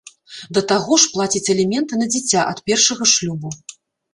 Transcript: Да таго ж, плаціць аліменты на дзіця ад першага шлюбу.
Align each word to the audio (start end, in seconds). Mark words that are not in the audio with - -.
Да 0.57 0.61
таго 0.71 0.97
ж, 1.03 1.11
плаціць 1.17 1.51
аліменты 1.55 1.99
на 2.01 2.07
дзіця 2.15 2.49
ад 2.55 2.65
першага 2.71 3.03
шлюбу. 3.13 3.49